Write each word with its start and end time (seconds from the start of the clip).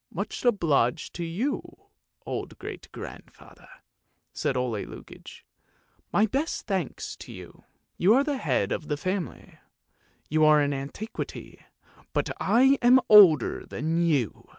"Much 0.20 0.44
obliged 0.44 1.14
to 1.14 1.24
you, 1.24 1.86
old 2.26 2.58
great 2.58 2.92
grandfather," 2.92 3.66
said 4.30 4.54
Ole 4.54 4.84
Lukoie. 4.84 5.40
"My 6.12 6.26
best 6.26 6.66
thanks 6.66 7.16
to 7.16 7.32
you; 7.32 7.64
you 7.96 8.12
are 8.12 8.22
the 8.22 8.36
head 8.36 8.72
of 8.72 8.88
the 8.88 8.98
family; 8.98 9.58
you 10.28 10.44
are 10.44 10.60
an 10.60 10.74
antiquity, 10.74 11.64
but 12.12 12.28
I 12.38 12.76
am 12.82 13.00
older 13.08 13.64
than 13.64 14.04
you! 14.04 14.50